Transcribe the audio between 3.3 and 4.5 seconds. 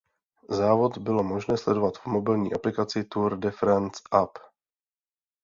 de France App.